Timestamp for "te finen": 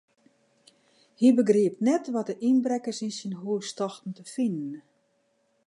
4.17-4.73